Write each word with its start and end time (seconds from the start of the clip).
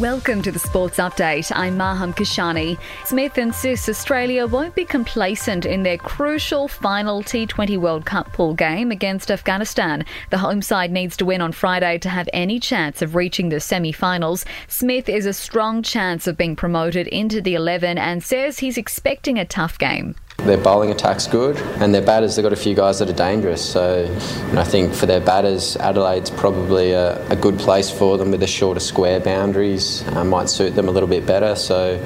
Welcome 0.00 0.40
to 0.42 0.50
the 0.50 0.58
Sports 0.58 0.96
Update. 0.96 1.52
I'm 1.54 1.76
Maham 1.76 2.14
Kashani. 2.14 2.78
Smith 3.04 3.36
insists 3.36 3.90
Australia 3.90 4.46
won't 4.46 4.74
be 4.74 4.86
complacent 4.86 5.66
in 5.66 5.82
their 5.82 5.98
crucial 5.98 6.66
final 6.66 7.22
T20 7.22 7.76
World 7.76 8.06
Cup 8.06 8.32
pool 8.32 8.54
game 8.54 8.90
against 8.90 9.30
Afghanistan. 9.30 10.06
The 10.30 10.38
home 10.38 10.62
side 10.62 10.90
needs 10.90 11.14
to 11.18 11.26
win 11.26 11.42
on 11.42 11.52
Friday 11.52 11.98
to 11.98 12.08
have 12.08 12.28
any 12.32 12.58
chance 12.58 13.02
of 13.02 13.14
reaching 13.14 13.50
the 13.50 13.60
semi 13.60 13.92
finals. 13.92 14.46
Smith 14.66 15.10
is 15.10 15.26
a 15.26 15.34
strong 15.34 15.82
chance 15.82 16.26
of 16.26 16.38
being 16.38 16.56
promoted 16.56 17.06
into 17.08 17.42
the 17.42 17.54
11 17.54 17.98
and 17.98 18.24
says 18.24 18.60
he's 18.60 18.78
expecting 18.78 19.38
a 19.38 19.44
tough 19.44 19.78
game. 19.78 20.14
Their 20.44 20.58
bowling 20.58 20.90
attack's 20.90 21.26
good, 21.26 21.56
and 21.80 21.94
their 21.94 22.02
batters, 22.02 22.36
they've 22.36 22.42
got 22.42 22.52
a 22.52 22.56
few 22.56 22.74
guys 22.74 22.98
that 22.98 23.08
are 23.08 23.14
dangerous. 23.14 23.64
So 23.64 24.04
and 24.50 24.58
I 24.58 24.64
think 24.64 24.92
for 24.92 25.06
their 25.06 25.20
batters, 25.20 25.76
Adelaide's 25.76 26.30
probably 26.30 26.92
a, 26.92 27.26
a 27.28 27.36
good 27.36 27.58
place 27.58 27.90
for 27.90 28.18
them 28.18 28.30
with 28.30 28.40
the 28.40 28.46
shorter 28.46 28.80
square 28.80 29.20
boundaries. 29.20 30.06
Uh, 30.08 30.24
might 30.24 30.48
suit 30.48 30.74
them 30.74 30.88
a 30.88 30.90
little 30.90 31.08
bit 31.08 31.26
better. 31.26 31.54
So, 31.54 31.96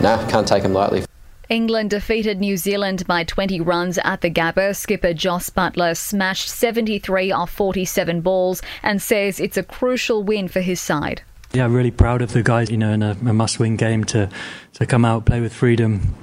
no, 0.00 0.16
nah, 0.16 0.28
can't 0.28 0.46
take 0.46 0.62
them 0.62 0.72
lightly. 0.72 1.04
England 1.48 1.90
defeated 1.90 2.40
New 2.40 2.58
Zealand 2.58 3.06
by 3.06 3.24
20 3.24 3.60
runs 3.62 3.98
at 4.04 4.20
the 4.20 4.30
Gabba. 4.30 4.76
Skipper 4.76 5.14
Jos 5.14 5.48
Buttler 5.48 5.96
smashed 5.96 6.48
73 6.50 7.32
off 7.32 7.50
47 7.50 8.20
balls 8.20 8.60
and 8.82 9.00
says 9.00 9.40
it's 9.40 9.56
a 9.56 9.62
crucial 9.62 10.22
win 10.22 10.48
for 10.48 10.60
his 10.60 10.80
side. 10.80 11.22
Yeah, 11.54 11.66
really 11.66 11.90
proud 11.90 12.20
of 12.20 12.32
the 12.32 12.42
guys, 12.42 12.70
you 12.70 12.76
know, 12.76 12.92
in 12.92 13.02
a, 13.02 13.12
a 13.12 13.32
must-win 13.32 13.76
game 13.76 14.04
to, 14.04 14.28
to 14.74 14.84
come 14.86 15.06
out, 15.06 15.24
play 15.24 15.40
with 15.40 15.54
freedom, 15.54 16.14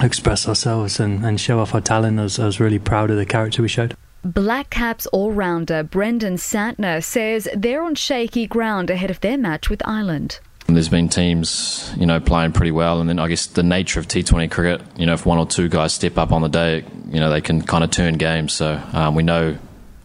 express 0.00 0.48
ourselves 0.48 1.00
and, 1.00 1.24
and 1.24 1.40
show 1.40 1.60
off 1.60 1.74
our 1.74 1.80
talent. 1.80 2.18
I 2.18 2.24
was, 2.24 2.38
I 2.38 2.46
was 2.46 2.60
really 2.60 2.78
proud 2.78 3.10
of 3.10 3.16
the 3.16 3.26
character 3.26 3.62
we 3.62 3.68
showed. 3.68 3.96
Black 4.24 4.70
Caps 4.70 5.06
all 5.08 5.32
rounder 5.32 5.82
Brendan 5.82 6.36
Santner 6.36 7.04
says 7.04 7.46
they're 7.54 7.82
on 7.82 7.94
shaky 7.94 8.46
ground 8.46 8.88
ahead 8.88 9.10
of 9.10 9.20
their 9.20 9.36
match 9.36 9.68
with 9.68 9.86
Ireland. 9.86 10.40
There's 10.66 10.88
been 10.88 11.10
teams, 11.10 11.92
you 11.98 12.06
know, 12.06 12.20
playing 12.20 12.52
pretty 12.52 12.70
well, 12.70 13.00
and 13.00 13.08
then 13.08 13.18
I 13.18 13.28
guess 13.28 13.46
the 13.46 13.62
nature 13.62 14.00
of 14.00 14.08
T20 14.08 14.50
cricket, 14.50 14.80
you 14.96 15.04
know, 15.04 15.12
if 15.12 15.26
one 15.26 15.36
or 15.36 15.46
two 15.46 15.68
guys 15.68 15.92
step 15.92 16.16
up 16.16 16.32
on 16.32 16.40
the 16.40 16.48
day, 16.48 16.84
you 17.10 17.20
know, 17.20 17.28
they 17.28 17.42
can 17.42 17.60
kind 17.60 17.84
of 17.84 17.90
turn 17.90 18.14
games. 18.14 18.54
So 18.54 18.80
um, 18.94 19.14
we 19.14 19.22
know 19.22 19.58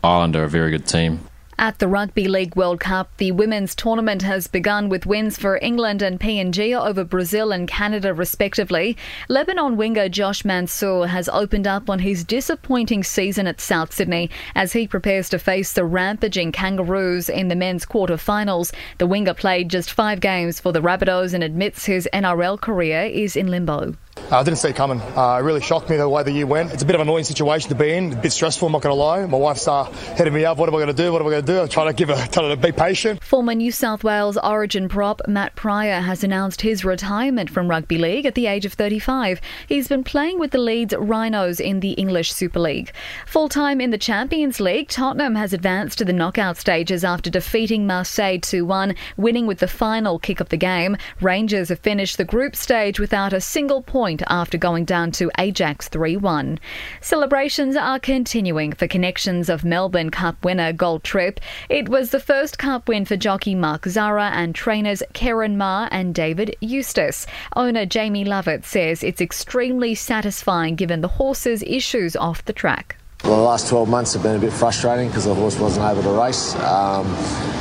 Ireland 0.03 0.35
are 0.35 0.43
a 0.43 0.49
very 0.49 0.71
good 0.71 0.85
team. 0.85 1.21
At 1.61 1.79
the 1.79 1.89
Rugby 1.89 2.29
League 2.29 2.55
World 2.55 2.79
Cup, 2.79 3.11
the 3.17 3.33
women's 3.33 3.75
tournament 3.75 4.21
has 4.21 4.47
begun 4.47 4.87
with 4.87 5.05
wins 5.05 5.37
for 5.37 5.59
England 5.61 6.01
and 6.01 6.17
PNG 6.17 6.73
over 6.73 7.03
Brazil 7.03 7.51
and 7.51 7.67
Canada, 7.67 8.13
respectively. 8.13 8.95
Lebanon 9.27 9.75
winger 9.75 10.07
Josh 10.07 10.45
Mansour 10.45 11.07
has 11.07 11.27
opened 11.27 11.67
up 11.67 11.89
on 11.89 11.99
his 11.99 12.23
disappointing 12.23 13.03
season 13.03 13.45
at 13.45 13.59
South 13.59 13.91
Sydney 13.91 14.29
as 14.55 14.71
he 14.71 14.87
prepares 14.87 15.27
to 15.31 15.37
face 15.37 15.73
the 15.73 15.83
rampaging 15.83 16.53
Kangaroos 16.53 17.27
in 17.27 17.49
the 17.49 17.57
men's 17.57 17.83
quarter-finals. 17.83 18.71
The 18.97 19.07
winger 19.07 19.33
played 19.33 19.67
just 19.67 19.91
five 19.91 20.21
games 20.21 20.61
for 20.61 20.71
the 20.71 20.81
Rabbitohs 20.81 21.33
and 21.33 21.43
admits 21.43 21.83
his 21.83 22.07
NRL 22.13 22.61
career 22.61 23.01
is 23.01 23.35
in 23.35 23.47
limbo. 23.47 23.95
Uh, 24.31 24.37
I 24.37 24.43
didn't 24.43 24.59
see 24.59 24.69
it 24.69 24.75
coming. 24.75 25.01
Uh, 25.01 25.37
it 25.39 25.43
really 25.43 25.59
shocked 25.59 25.89
me 25.89 25.97
the 25.97 26.07
way 26.07 26.21
the 26.21 26.31
year 26.31 26.45
went. 26.45 26.71
It's 26.71 26.83
a 26.83 26.85
bit 26.85 26.93
of 26.93 27.01
an 27.01 27.07
annoying 27.07 27.23
situation 27.23 27.67
to 27.69 27.75
be 27.75 27.93
in, 27.93 28.13
a 28.13 28.15
bit 28.15 28.31
stressful, 28.31 28.67
I'm 28.67 28.73
not 28.73 28.83
going 28.83 28.93
to 28.93 29.01
lie. 29.01 29.25
My 29.25 29.39
wife's 29.39 29.67
uh, 29.67 29.85
heading 29.85 30.33
me 30.33 30.45
up. 30.45 30.59
What 30.59 30.69
am 30.69 30.75
I 30.75 30.77
going 30.77 30.95
to 30.95 31.03
do? 31.03 31.11
What 31.11 31.21
am 31.21 31.27
I 31.27 31.31
going 31.31 31.45
to 31.45 31.51
do? 31.51 31.59
I'm 31.61 31.67
trying 31.67 31.87
to 31.87 31.93
give 31.93 32.09
her, 32.09 32.27
tell 32.27 32.43
her 32.43 32.55
to 32.55 32.61
be 32.61 32.71
patient. 32.71 33.23
Former 33.23 33.55
New 33.55 33.71
South 33.71 34.03
Wales 34.03 34.37
Origin 34.37 34.87
prop 34.87 35.21
Matt 35.27 35.55
Prior 35.55 35.99
has 35.99 36.23
announced 36.23 36.61
his 36.61 36.85
retirement 36.85 37.49
from 37.49 37.71
rugby 37.71 37.97
league 37.97 38.27
at 38.27 38.35
the 38.35 38.45
age 38.45 38.65
of 38.65 38.73
35. 38.73 39.41
He's 39.67 39.87
been 39.87 40.03
playing 40.03 40.37
with 40.37 40.51
the 40.51 40.59
Leeds 40.59 40.93
Rhinos 40.95 41.59
in 41.59 41.79
the 41.79 41.93
English 41.93 42.31
Super 42.31 42.59
League. 42.59 42.91
Full 43.25 43.49
time 43.49 43.81
in 43.81 43.89
the 43.89 43.97
Champions 43.97 44.59
League, 44.59 44.89
Tottenham 44.89 45.33
has 45.33 45.53
advanced 45.53 45.97
to 45.97 46.05
the 46.05 46.13
knockout 46.13 46.57
stages 46.57 47.03
after 47.03 47.31
defeating 47.31 47.87
Marseille 47.87 48.37
2 48.37 48.63
1, 48.63 48.93
winning 49.17 49.47
with 49.47 49.57
the 49.57 49.67
final 49.67 50.19
kick 50.19 50.39
of 50.39 50.49
the 50.49 50.57
game. 50.57 50.97
Rangers 51.19 51.69
have 51.69 51.79
finished 51.79 52.17
the 52.17 52.25
group 52.25 52.55
stage 52.55 52.99
without 52.99 53.33
a 53.33 53.41
single 53.41 53.81
point 53.81 54.18
point 54.19 54.31
after 54.31 54.57
going 54.57 54.85
down 54.85 55.11
to 55.11 55.31
Ajax 55.37 55.87
3 55.87 56.17
1. 56.17 56.59
Celebrations 57.01 57.75
are 57.75 57.99
continuing 57.99 58.73
for 58.73 58.87
connections 58.87 59.49
of 59.49 59.63
Melbourne 59.63 60.09
Cup 60.09 60.43
winner 60.43 60.73
Gold 60.73 61.03
Trip. 61.03 61.39
It 61.69 61.89
was 61.89 62.11
the 62.11 62.19
first 62.19 62.57
Cup 62.57 62.87
win 62.87 63.05
for 63.05 63.17
jockey 63.17 63.55
Mark 63.55 63.85
Zahra 63.85 64.29
and 64.33 64.53
trainers 64.53 65.03
Ciaron 65.13 65.55
Maher 65.55 65.87
and 65.91 66.13
David 66.13 66.55
Eustace. 66.59 67.25
Owner 67.55 67.85
Jamie 67.85 68.25
Lovett 68.25 68.65
says 68.65 69.03
it's 69.03 69.21
extremely 69.21 69.95
satisfying 69.95 70.75
given 70.75 71.01
the 71.01 71.19
horse's 71.19 71.63
issues 71.63 72.15
off 72.15 72.43
the 72.45 72.53
track. 72.53 72.97
Well, 73.23 73.35
the 73.35 73.43
last 73.43 73.67
12 73.69 73.89
months 73.89 74.13
have 74.13 74.23
been 74.23 74.37
a 74.37 74.39
bit 74.39 74.53
frustrating 74.53 75.07
because 75.09 75.25
the 75.25 75.35
horse 75.35 75.59
wasn't 75.59 75.85
able 75.85 76.03
to 76.03 76.19
race. 76.21 76.55
Um, 76.55 77.05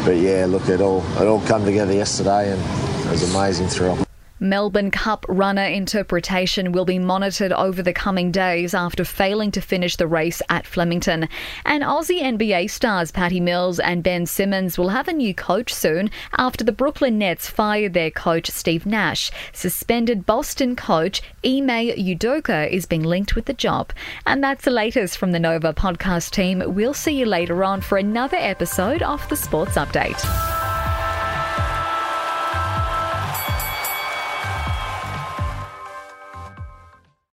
but 0.05 0.17
yeah, 0.17 0.47
look, 0.47 0.69
it 0.69 0.81
all 0.81 1.05
it 1.21 1.27
all 1.27 1.41
come 1.47 1.65
together 1.65 1.93
yesterday, 1.93 2.53
and 2.53 2.61
it 3.07 3.11
was 3.11 3.35
amazing 3.35 3.67
thrill. 3.69 4.08
Melbourne 4.41 4.91
Cup 4.91 5.27
runner 5.29 5.65
interpretation 5.65 6.73
will 6.73 6.85
be 6.85 6.99
monitored 6.99 7.53
over 7.53 7.83
the 7.83 7.93
coming 7.93 8.31
days 8.31 8.75
after 8.75 9.05
failing 9.05 9.51
to 9.53 9.61
finish 9.61 9.97
the 9.97 10.07
race 10.07 10.41
at 10.49 10.67
Flemington. 10.67 11.29
And 11.65 11.83
Aussie 11.83 12.23
NBA 12.23 12.71
stars 12.71 13.11
Patty 13.11 13.41
Mills 13.41 13.81
and 13.81 14.03
Ben 14.03 14.27
Simmons 14.27 14.79
will 14.79 14.91
have 14.91 15.09
a 15.09 15.13
new 15.13 15.35
coach 15.35 15.75
soon 15.75 16.11
after 16.37 16.65
the 16.65 16.73
Brooklyn 16.73 17.19
Nets 17.19 17.49
fired 17.49 17.95
their 17.95 18.11
coach 18.11 18.49
Steve 18.51 18.87
Nash. 18.87 19.31
Suspended 19.53 20.27
Boston 20.27 20.77
coach 20.77 21.21
Ime 21.45 21.91
Udoka 21.97 22.71
is 22.71 22.87
being 22.87 23.03
linked 23.03 23.35
with 23.35 23.47
the 23.47 23.53
job. 23.53 23.93
And 24.27 24.43
that's 24.43 24.65
the 24.65 24.71
latest 24.71 25.19
from 25.19 25.33
the 25.33 25.41
Nova 25.41 25.73
podcast 25.73 26.31
team. 26.31 26.63
We'll 26.67 26.95
see 26.95 27.19
you 27.19 27.27
later 27.27 27.65
on 27.65 27.81
for 27.81 27.99
another 27.99 28.37
episode 28.39 29.03
of 29.03 29.29
the 29.29 29.37
Sports 29.37 29.75
Update. 29.75 30.58